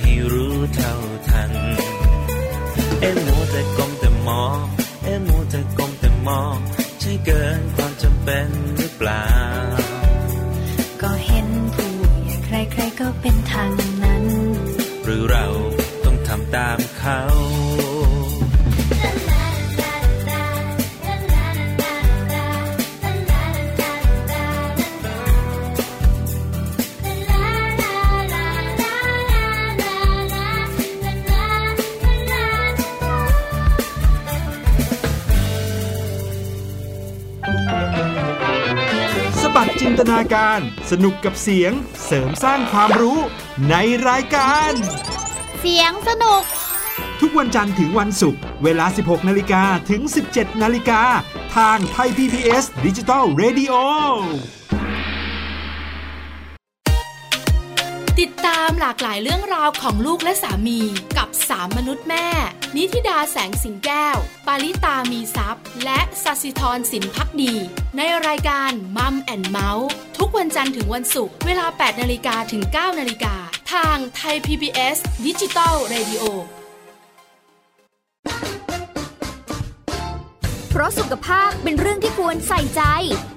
[0.00, 0.94] ให้รู้เท่า
[1.28, 1.52] ทัน
[3.00, 4.58] เอ็มมัวแต่ก้มแต่มอง
[5.04, 6.56] เอ็มมัวแต่ก้มแต่มอง
[7.00, 9.26] ใช่เกินความจำเป็นหรือเปล่า
[11.02, 11.90] ก็เห็นผู้
[12.24, 12.36] ใหญ่
[12.72, 13.70] ใครๆก็เป็นทาง
[39.98, 41.72] ตนาการ สนุกกับเสียง
[42.06, 43.18] เสริมสร้างความรู้
[43.70, 43.74] ใน
[44.08, 44.72] รายการ
[45.60, 46.42] เสียงสนุก
[47.20, 51.02] ทุกวันจันทร์ถึงวันศุกร์เวลา 16 นาฬิกาถึง 17 นาฬิกา
[51.56, 53.74] ทางไทย PPS ดิจิตอล Radio
[58.80, 60.80] หลากหลายเรื่องราวของลูกและสามี
[61.16, 62.26] กับสามมนุษย์แม่
[62.76, 64.16] นิธิดาแสงสิงแก้ว
[64.46, 67.54] ปาริตามีซัพ์และสัสิธรสินพักดี
[67.96, 73.34] ในรายการมัมแอนเมาส์ทุกวันจันทร์ถึงวันศุกร์เวลา 8นาฬิกาถึง 9นาฬิกา
[73.72, 74.96] ทางไทย PBS
[75.26, 76.22] ดิจิตอล Radio
[80.70, 82.82] เพราะสุขภาพเป็นเรื่องที่ควรใส่ใจ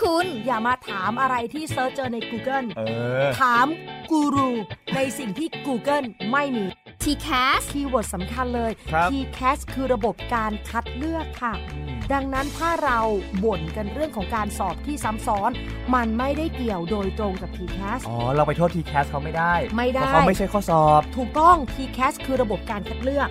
[0.00, 2.82] คุณ อย่ามาถามอะไรที่ search เจอใน Google เอ
[3.24, 3.66] อถาม
[4.10, 4.50] กูรู
[4.94, 6.64] ในสิ่งที่ Google ไม่มี
[7.02, 11.54] TCAS keyword สำคัญเลยครับ TCAS คือระบบการคัดเลือกค่ะ
[12.12, 13.00] ดังนั้นถ้าเรา
[13.44, 15.50] บ่นกันเรื่องของการสอบที่ซ้ำซ้อน
[15.94, 23.28] มันไม่ได้เกี่ยวโดยตรงกับ TCAS อ๋อ เราไปโทษ TCAS เขาไม่ได้ ไม่ได้ เพราะเขาไม่ใช่ข้อสอบ ถูกต้อง TCAS คือระบบการคัดเลือก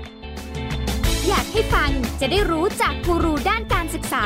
[1.28, 1.90] อยากให้ฟัง
[2.22, 4.26] จะได้รู้จากกูรูด้านการศึกษา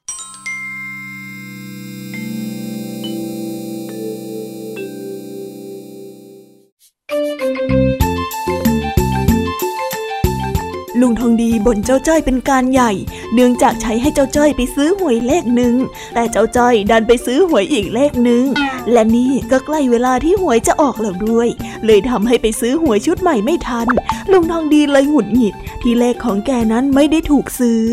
[11.11, 12.91] งทองดีบ่นเจ้าจ้อยเป็นการใหญ่
[13.33, 15.75] เนื่องจากใช้ให้เจ้าจ้อยไปซื้อหวยเลขหนึ่ง
[16.13, 18.43] แต่เจ้าจ้อยดันไปซื้อหวยอีกเลขหนึ่ง
[18.91, 21.47] และนี่ก็ใกล้เวลาที่หวยจะออกแล้วด้วย
[21.85, 23.87] เลยทำให้ไปซื้อหวยชุดใหม่ไม่ทัน
[24.31, 27.85] ลุงทองดีเลยหงุดหงิด ที่เลขของแกนั้นไม่ได้ถูกซื้อ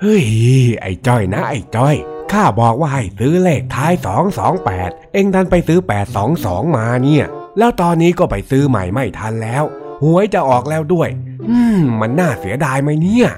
[0.00, 0.26] เฮ้ย
[0.80, 1.96] ไอ้จ้อยนะ ไอ้จ้อย
[2.32, 7.24] ข้าบอกว่าให้ซื้อเลขท้ายสองสองแปดเอ็งดันไปซื้อแปดสองสองมาเนี่ย
[7.58, 9.64] แล้วตอนนี้ก็ไปซื้อใหม่ไม่ทันแล้ว
[10.04, 11.08] หวยจะออกแล้วด้วย
[11.50, 13.28] อืม มันน่าเสียดายไหมเนี่ย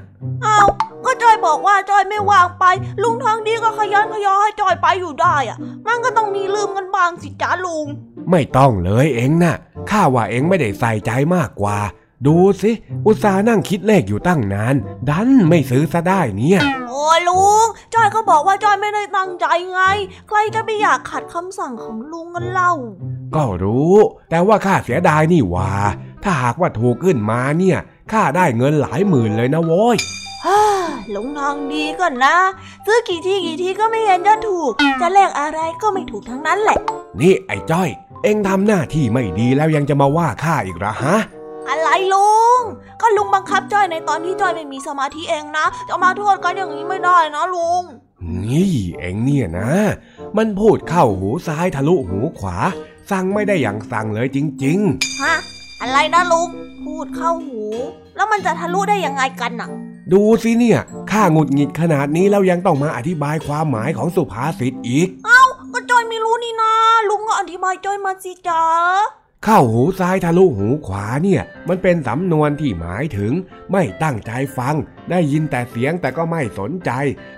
[0.43, 0.59] เอา
[1.05, 2.65] ก็จอยบอกว่าจอยไม่วางไป
[3.03, 7.87] ลุงทองดีก็ขยันขยอให้จอยไปอยู่ได้อะมันก็ต้องมีลืมกันบ้างสิจ้าลุง
[8.31, 9.57] ไม่ต้องเลยเอ็งน่ะ
[9.91, 11.79] ข้าว่าเอ็งไม่ได้ใส่ใจมากกว่า
[12.27, 12.73] ดูสิ
[13.07, 14.75] อุตส่าห์นั่งคิดเลขอยู่ตั้งนาน
[15.09, 19.81] ดันไม่ซื้อซะได้เนี่ยโอ้ยลุงจอยก็บอกว่าจอยไม่ได้ตั้งใจไง
[20.29, 22.73] ใครจะไปอยากขัดคำสั่งของลุงกันเล่า
[23.37, 23.95] ก็รู้
[24.31, 25.73] แต่ว่าข้าเสียดายนี่หว่า
[26.25, 27.79] ถ้าหากว่าถูกขึ้นมาเนี่ย
[28.13, 29.97] ข้าได้เงินหลายหมื่นเลยนะโว้ย
[30.47, 30.61] ฮ่า
[31.15, 32.37] ลุงทองดีก่อนนะ
[32.87, 36.79] ซื้อกี่ทีกี่ทีก็ไม่เห็นจะถูก จะเลขอะไรก็ไม่ถูกทั้งนั้นแหละ
[37.21, 37.89] นี่ไอ้จ้อย
[38.23, 41.17] เอ็งทำหน้าที่ไม่ดีแล้วยังจะมาว่าข้าอีกเหรอฮะ
[41.69, 42.61] อะไรลุง
[43.01, 47.83] ก็ลุงบังคับจอยในตอนที่จอยไม่มีสมาธิเองนะ จะมาโทษกันอย่างนี้ไม่ได้นะลุง
[48.43, 49.71] นี่เอ็งเนี่ยนะ
[50.37, 52.57] มันพูดเข้าหูซ้ายทะลุหูขวา
[53.11, 54.79] สั่งไม่ได้อย่างสั่งเลยจริง
[55.23, 55.35] ฮะ
[55.83, 56.49] อะไรนะลุง
[56.85, 57.63] พูดเข้าหู
[58.17, 65.09] แล้วมันจะทะลุได้ยังไงกันน่ะๆดูสิเนี่ย ข้าหงุดหงิดขนาดนี้แล้วยังต้องมาอธิบายความหมายของสุภาษิตอีก
[65.73, 66.73] ก็จอยไม่รู้นี่นะ
[67.09, 68.63] ลุงก็อธิบายจอยมาสิจ๊ะ
[69.45, 73.33] เข้าหูซ้ายทะลุหูขวาเนี่ย มันเป็นสำนวนที่หมายถึง
[73.73, 74.75] ไม่ตั้งใจฟัง
[75.11, 76.91] ได้ยินแต่เสียงแต่ก็ไม่สนใจ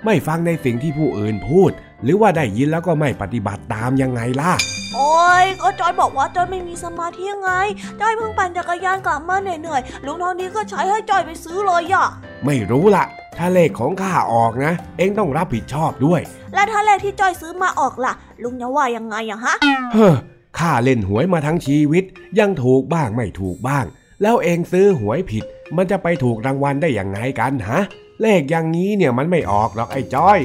[0.04, 1.70] ไม่ฟังในสิ่งที่ผู้อื่นพูด
[2.04, 4.52] หรือว่าได้ยินแล้วก็ไม่ปฏิบัติตามยังไงล่ะ
[4.94, 7.52] โอ้ยก็จอยบอกว่าจอยไม่มีสมาธิยังไง
[8.00, 12.06] จอยเพิ่งปั่นจักรยานกลับมาเหนื่อยๆ ลุงทองดีก็ใช้ให้จอยไปซื้อเลยอะ
[12.44, 13.04] ไม่รู้ละ
[13.38, 16.20] ถ้าเลขของข้าออกนะ เอ็งต้องรับผิดชอบด้วย
[16.54, 19.54] แล้วถ้าเลขที่จอยซื้อมาออกล่ะ ลุงจะว่ายังไงอะฮะ
[19.94, 20.14] เฮ้อ
[20.58, 22.04] ข้าเล่นหวยมาทั้งชีวิต
[22.38, 23.84] ยังถูกบ้างไม่ถูกบ้าง
[24.22, 25.44] แล้วเองซื้อหวยผิด
[25.76, 27.80] มันจะไปถูกรางวัลได้ยังไงกันฮะ
[28.22, 30.38] เลขอย่างนี้เนี่ยมันไม่ออกหรอกไอ้จ้อย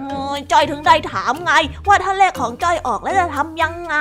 [0.00, 1.52] โอ้ยจอยถึงได้ถามไง
[1.86, 3.94] ว่าถ้าเลขของจอยออกแล้วจะทำยังไง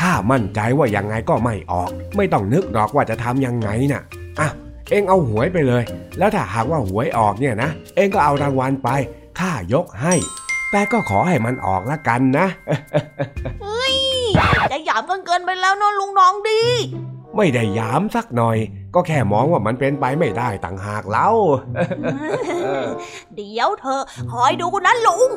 [0.00, 4.02] ข้ามั่นใจว่ายังไงก็ไม่ออก ไม่ต้องนึกหรอกว่าจะทำยังไงน่ะ
[4.40, 4.48] อะ
[4.90, 5.82] เองเอาหวยไปเลย
[6.18, 8.88] แล้วถ้าหากว่าหวยออกเนี่ยนะ เองก็เอารางวัลไป
[9.38, 10.14] ข้ายกให้
[10.70, 12.46] แต่ก็ขอให้มันออกละกันนะ
[13.62, 13.96] เฮ้ย
[14.72, 16.62] จะหยามกันเกินไปแล้วเนอะลุงน้องดี
[17.36, 18.58] ไม่ได้ยามสักหน่อย
[18.94, 21.30] ก็แค่มองว่ามันเป็นไปไม่ได้ต่างหากเล่า
[23.36, 25.30] เดี๋ยวเธอคอยดูนะลุง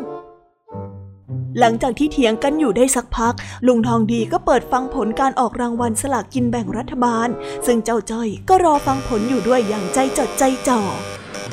[1.60, 3.36] หลังจากที่เถียงกันอยู่ได้สักพัก
[3.68, 7.28] ลุงทองดีก็เปิดฟังผลการออกรางวัลสลากกินแบ่งรัฐบาล
[7.66, 10.82] ซึ่งเจ้าจ้อยก็รอฟังผลอยู่ด้วยอย่างใจจดใจจ่อ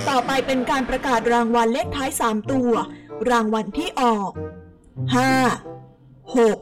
[0.08, 2.72] ต่อไปเป็นการประกาศรางวัลเลขท้ายสามตัว
[3.30, 4.30] รางวัลที่ออก
[5.14, 5.30] ห้า
[6.36, 6.58] หก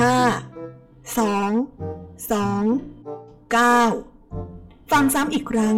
[0.00, 0.16] ห้า
[1.18, 1.52] สอง
[2.32, 2.64] สอง
[3.52, 3.82] เก้า
[4.90, 5.76] ฟังซ้ำอีกครั้ง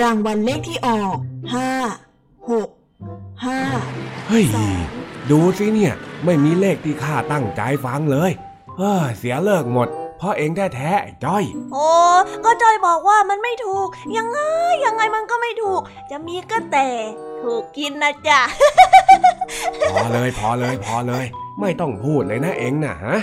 [0.00, 1.16] รางวัลเลขที่ออก
[1.54, 1.70] ห้า
[2.50, 2.68] หก
[3.44, 3.58] ห้า
[4.28, 4.44] เฮ้ย
[5.30, 5.94] ดูสิเนี่ย
[6.24, 8.30] ไม่มีเลขที่ข้าตั้งใจฟังเลย
[8.78, 9.88] เฮ้ยเสียเลิกหมด
[10.18, 11.88] เพราะเองแท้ๆไอ้จ้อย โอ้
[12.44, 14.40] ก็จอยบอกว่ามันไม่ถูก ยังไง
[14.84, 15.80] ยังไงมันก็ไม่ถูก
[16.10, 16.88] จะมีก็แต่
[17.42, 18.40] ถูกกินนะจ๊ะ
[19.92, 21.24] พอเลยพอเลยพอเลย
[21.60, 23.18] ไม่ต้องพูดเลยนะเองนะฮะ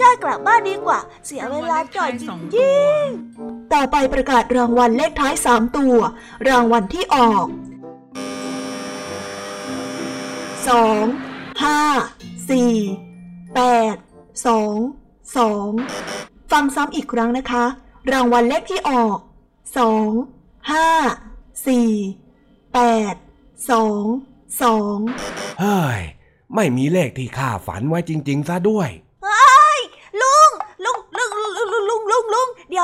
[0.00, 2.24] จอยกลับบ้านดีกว่า เสียเวลาจอยจ
[2.58, 5.96] ริงๆต่อไปประกาศรางวัลเลขท้ายสามตัว
[6.48, 7.46] รางวัลที่ออก
[10.68, 11.04] สอง
[11.62, 11.80] ห้า
[12.50, 12.74] สี่
[13.54, 13.60] แป
[13.94, 13.96] ด
[14.46, 14.76] สอง
[15.36, 15.70] สอง
[16.52, 17.64] ฟังซ้ำอีกครั้งนะคะ
[18.12, 19.18] รางวัลเลขที่ออก
[19.78, 20.10] สอง
[20.72, 20.88] ห้า
[21.66, 21.90] สี่
[22.74, 22.80] แป
[23.12, 23.14] ด
[23.70, 24.04] สอง
[24.62, 24.98] สอง
[25.60, 26.00] เฮ้ย
[26.54, 28.90] ไม่มีเลขที่ข้าฝันไว้จริง ๆ ซะด้วย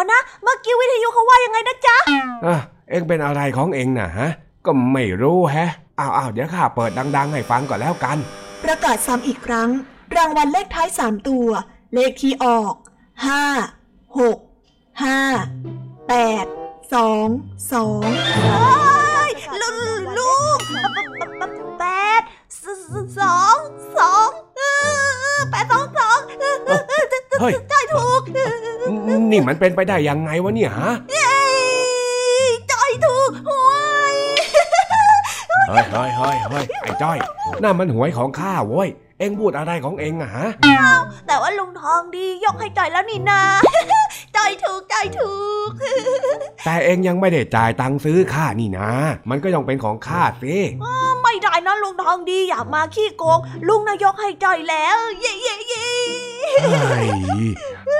[0.00, 1.96] ยวนะ เมื่อกี้วิทยุเขาว่ายังไงนะจ๊ะ
[2.46, 2.56] อะ
[2.90, 4.30] เองเป็นอะไรของเองน่ะฮะ
[4.66, 8.18] ก็ไม่รู้แฮะอ้าวอ้าวเดี๋ยวข้าเปิดดัง ๆ ให้ฟังก่อนแล้วกัน
[8.64, 9.68] ประกาศซ้ำอีกครั้ง
[10.16, 11.48] รางวัลเลขท้ายสามตัว
[11.94, 12.74] เลขที่ออก
[13.26, 13.44] ห้า
[14.18, 14.38] หก
[15.02, 15.18] ห้า
[16.08, 16.46] แปด
[16.94, 17.28] สอง
[17.72, 18.08] สอง
[19.60, 19.78] ลุง
[20.18, 20.58] ลุง
[21.80, 21.84] แป
[22.20, 22.22] ด
[23.18, 23.56] สอง
[23.98, 24.28] สอง
[25.50, 26.18] แปดสองสอง
[27.40, 28.22] เฮ้ยได้ถูก
[29.30, 31.32] นี่มันเป็นไปได้ยังไงวะเนี่ยฮะเย้
[32.70, 33.70] จอยถูกหว
[34.12, 34.14] ย
[35.68, 37.18] เฮ้ยเฮ้ยเฮ้ยเฮ้ยไอ้จ้อย
[37.62, 38.88] น่ามันหวยของข้าเว้ย
[39.20, 40.46] เอ็งพูดอะไรของเอ็งอะฮะ
[41.26, 43.42] แต่ว่าลุงทองดียกให้จอยแล้วนี่นา
[44.36, 45.32] จอยถูกจอยถู
[45.68, 45.70] ก
[46.64, 48.90] แต่เอ็งยังไม่ได้จ่ายตังค์ซื้อข้านี่นะ
[49.30, 50.56] มันก็ยังเป็นของข้าสิ
[51.22, 55.88] ไม่ได้นะลุงทองดีอย่ามาขี้โกง ลุงนายกให้จอยแล้ว เย่เย่เย่
[56.62, 57.08] เฮ้ย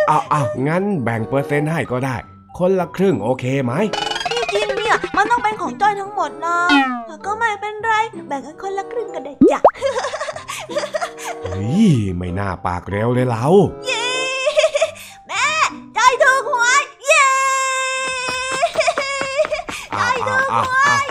[0.09, 2.17] เอาเอางั้นแบ่งเปอร์เซ็นต์ให้ก็ได้
[2.59, 3.73] คนละครึ่งโอเคไหม
[4.31, 6.59] ที่จริงเนี่ยมันต้องเป็นของจอยทั้งหมดนะ
[7.07, 7.93] แต่ก็ไม่เป็นไร
[8.29, 9.61] แบ่งกันคนละครึ่งกันได้จ้ะ
[11.43, 13.47] เฮ้ยไม่น่าปากเร็วเลยเรา
[13.87, 14.09] เย้
[15.27, 15.49] แม่
[15.97, 17.25] จอยถูกหวยเย้
[19.95, 21.05] อ้าวอ้าวอ้าวอ้าว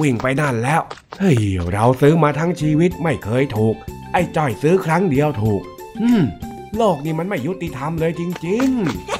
[0.00, 0.80] วิ่งไปนั่นแล้ว
[1.18, 1.38] เฮ้ย
[1.72, 3.74] เราซื้อมาทั้งชีวิตไม่เคยถูก
[4.12, 5.62] ไอ้จ้อยซื้อครั้งเดียวถูก
[6.02, 6.22] อืม
[6.76, 9.19] โลกนี้มันไม่ยุติธรรมเลยจริง ๆ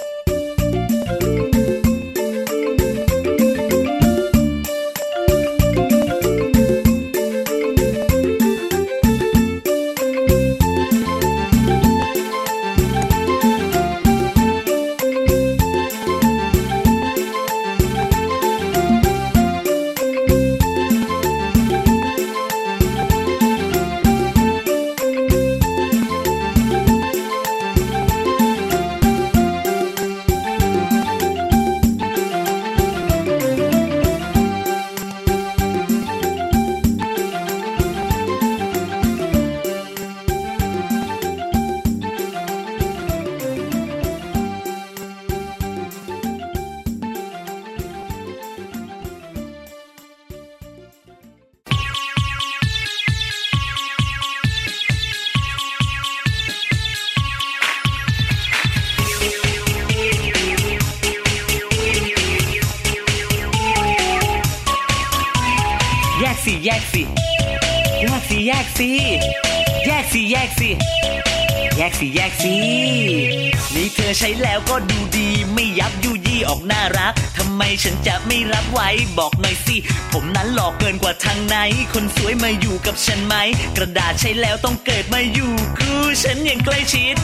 [75.61, 79.77] ไม่ยับยุยี่ออกน่ารักทำไมฉันจะไม่รับไว้บอกหน่อยสิ
[80.13, 81.55] ผมนั้นหลอกเกินกว่าทางไหน
[81.93, 83.35] คนสวยมาอยู่กับฉันไหม
[83.77, 85.93] กระดาษใช้แล้วต้องเกิดมาอยู่กู
[86.23, 87.15] ฉันอย่างใกล้ชิด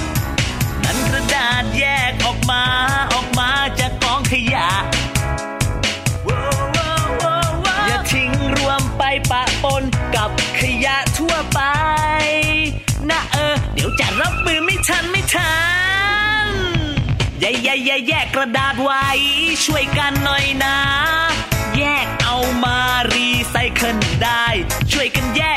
[0.83, 2.63] นั้นกระดาษแยกออกมา
[3.13, 4.69] ออกมาจากกองขยะ
[7.87, 9.83] อย่าทิ้งรวมไปปะปน
[10.15, 10.29] กับ
[10.59, 11.61] ขยะทั่วไป
[13.09, 15.76] นะเออ เดี๋ยวจะรับมือไม่ทันไม่ทัน
[17.41, 19.05] แย่แย่แย่แยกกระดาษไว้
[19.65, 20.77] ช่วยกันหน่อยนะ
[21.77, 22.79] แยกเอามา
[23.13, 24.45] รีไซเคิลได้
[24.91, 25.41] ช่วยกันแย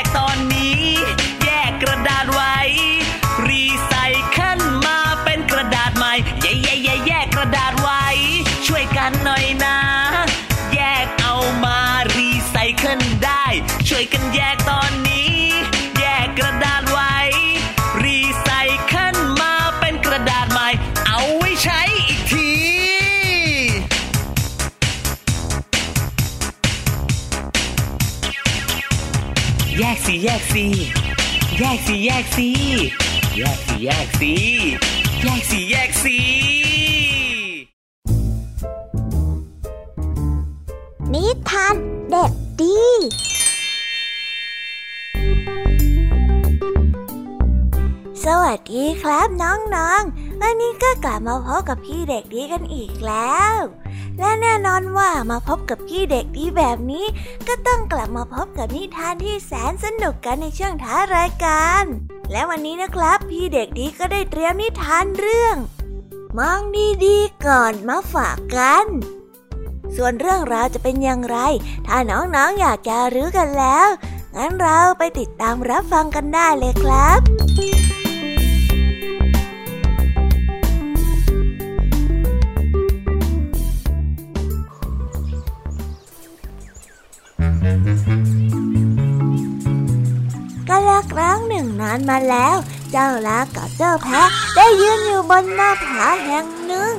[32.03, 32.49] แยกสี
[33.37, 34.33] แยกสีแยกสี
[35.21, 36.17] แยกสีแยกสีแยกสิ
[41.13, 41.75] นิทาน
[42.09, 42.77] เด็กดี
[48.27, 53.55] สวัสดีครับน้องๆ วันนี้ก็กลับมาพบกับพี่เด็กดีกันอีกแล้ว
[54.19, 57.05] และแน่นอนว่ามาพบกับพี่เด็กดีแบบนี้
[57.47, 61.83] ก็ต้องกลับมาพบกับนิทานที่แสนสนุกกันในช่วงท้ายรายการ
[62.31, 65.55] และวันนี้นะครับ พี่เด็กดีก็ได้เตรียมนิทานเรื่อง
[66.37, 66.61] มอง
[67.05, 68.85] ดีๆก่อนมาฝากกัน
[69.95, 71.37] ส่วนเรื่องราวจะเป็นอย่างไร
[71.87, 73.87] ถ้าน้องๆออยากจะรู้กันแล้ว
[74.35, 77.80] งั้นเราไปติดตามรับฟังกันได้เลยครับ
[91.11, 92.57] ครั้งหนึ่งนานมาแล้ว
[92.91, 96.93] เจ้าลากับเจ้าแพะได้ยืนอยู่บนหน้าผาแห่งหนึ่ง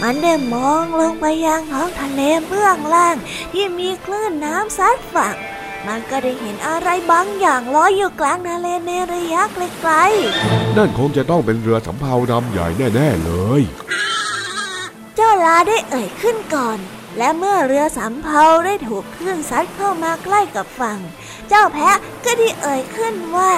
[0.00, 3.16] มันได้มองลงไปยังท้องทะเลเบื้องล่าง
[3.52, 5.36] ที่มีคลื่นน้ำซัดฝั่ง
[5.86, 9.42] มันก็ได้เห็นอะไรบางอย่างลอยอยู่กลางทะเลในระยะ
[9.80, 9.92] ไกล
[10.76, 16.78] นั่นคงจะต้องเป็นเรือสำเภาลำใหญ่แน่ๆเลยๆเจ้าลาได้เอ่ยขึ้นก่อน
[17.18, 20.98] และเมื่อเรือสำเภาได้ถูกคลื่นซัดเข้ามาใกล้กับฝั่ง
[21.48, 23.52] เจ้าแพะก็ได้เอ่ยขึ้นว่า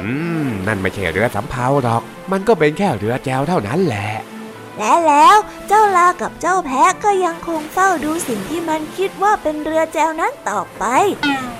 [0.00, 0.10] อื
[0.44, 2.02] ม นั่นไม่ใช่เรือสำเภาหรอก
[2.32, 4.08] มันก็เป็นแค่เรือแจวเท่านั้นแหละ
[4.78, 5.36] และแล้ว
[5.68, 10.84] เจ้าลากับเจ้าแพะก็ยังคงเฝ้าดูสิ่งที่มันคิดว่าเป็นเรือแจวนั้นต่อไป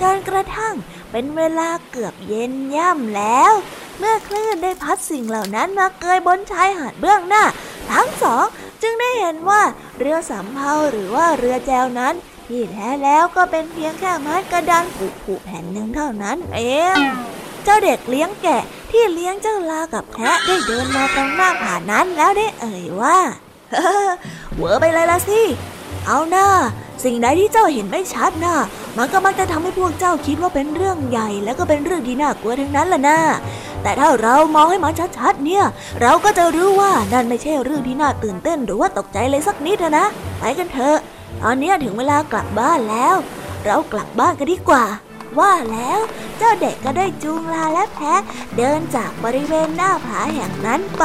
[0.01, 0.75] จนกระทั่ง
[1.11, 3.53] เป็นเวลาเกือบเย็นย่ำแล้ว
[3.99, 7.45] เมื่อคลื่นได้พัดสิ่งเหล่านั้นมาเกยบนชายหาดเบื้องหน้า
[7.91, 8.45] ทั้งสอง
[8.83, 9.63] จึงได้เห็นว่า
[9.99, 12.15] เรือสำเภาหรือว่าเรือแจวนั้น
[12.51, 14.85] ที่แท้แล้วก็เป็นเพียงแค่ไม้กระดาน
[15.25, 16.61] ผุๆแผ่นหนึ่งเท่านั้นเอ
[16.95, 16.99] ง
[17.65, 23.19] เจ้าเด็กเลี้ยงแกะที่เลี้ยงเจ้าลากับแพะได้เดินมาตรงหน้าผานั้นแล้วได้เอ่ยว่า
[24.57, 25.43] เวอไปเลยละสิ
[26.07, 26.47] เอาหน้า
[27.05, 28.57] สิ่งใดที่เจ้าเห็นไม่ชัดน่ะ
[28.97, 33.19] มันก็มักจะทำให้พวกเจ้าคิดว่าเป็นเรื่องใหญ่ แล้วก็เป็นเรื่องที่น่ากลัวทั้งนั้นล่ะนะ
[33.83, 35.65] แต่ถ้าเรามองให้มันชัดๆเนี่ย
[36.03, 40.07] เราก็จะรู้ว่านั่นไม่ใช่เรื่องที่น่าตื่นเต้นหรือว่าตกใจเลยสักนิดนะ
[40.39, 40.99] ไปกันเถอะ
[41.43, 43.17] ตอนนี้ถึงเวลากลับบ้านแล้ว
[43.65, 44.85] เรากลับบ้านกันดีกว่า
[45.39, 46.01] ว่าแล้ว
[46.39, 48.23] เจ้าเด็กก็ได้จูงลาและแพะ
[48.57, 51.05] เดินจากบริเวณหน้าผาแห่งนั้นไป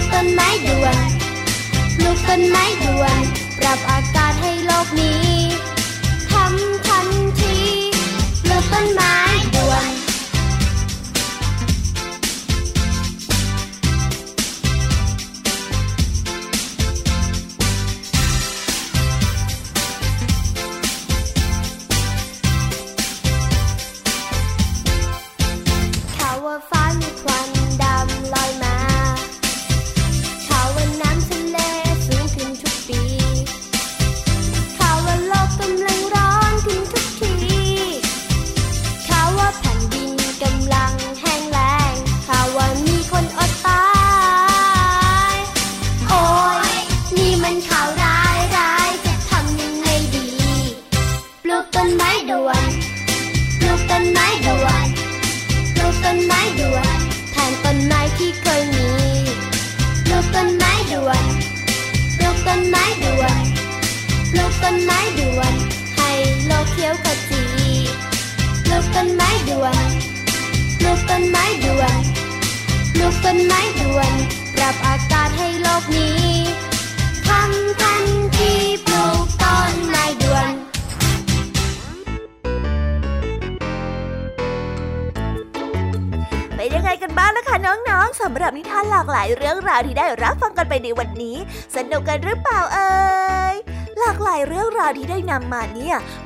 [0.00, 1.08] กต้นไม้ด่วน
[1.96, 3.22] ปลูกต้นไม้ด่วน
[3.58, 5.24] ปรับอากาศให้โลกนี้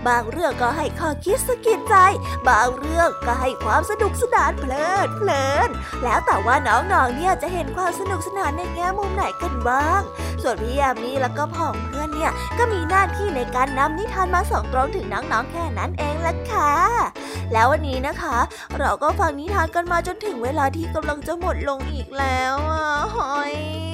[0.09, 1.95] บางเรื่องก็ให้ข้อคิดสะกิดใจ
[2.49, 5.69] บางเรื่องก็ให้ความสนุกสนานเพลิดเพลิน
[6.05, 10.03] แล้วแต่ว่าน้องๆเนี่ยจะเห็นความสนุกสนานในแง่มุมไหนกันบ้าง
[10.43, 16.73] ส่วนพี่ยามีแล้วก็พ่องเพื่อนเนี่ยก็มีหน้าที่ในการนำนิทานมาส่งตรงถึงน้องๆแค่นั้นเองละค่ะ
[17.53, 18.37] แล้ววันนี้นะคะ
[18.79, 23.94] เราก็ฟังนิทานกันมาจนถึงเวลาที่กำลังจะหมดลงอีกแล้วอะหอย